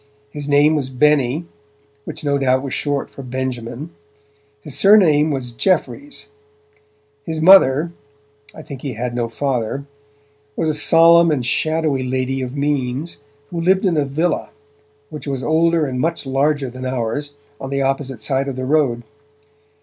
His 0.31 0.49
name 0.49 0.73
was 0.73 0.89
Benny, 0.89 1.45
which 2.05 2.23
no 2.23 2.39
doubt 2.39 2.63
was 2.63 2.73
short 2.73 3.07
for 3.07 3.21
Benjamin. 3.21 3.91
His 4.61 4.75
surname 4.75 5.29
was 5.29 5.51
Jeffries; 5.51 6.31
his 7.23 7.39
mother 7.39 7.91
I 8.55 8.63
think 8.63 8.81
he 8.81 8.93
had 8.93 9.13
no 9.13 9.29
father 9.29 9.85
was 10.55 10.69
a 10.69 10.73
solemn 10.73 11.29
and 11.29 11.45
shadowy 11.45 12.01
lady 12.01 12.41
of 12.41 12.57
means 12.57 13.19
who 13.51 13.61
lived 13.61 13.85
in 13.85 13.95
a 13.95 14.03
villa, 14.03 14.49
which 15.11 15.27
was 15.27 15.43
older 15.43 15.85
and 15.85 15.99
much 15.99 16.25
larger 16.25 16.71
than 16.71 16.83
ours, 16.83 17.35
on 17.59 17.69
the 17.69 17.83
opposite 17.83 18.23
side 18.23 18.47
of 18.47 18.55
the 18.55 18.65
road. 18.65 19.03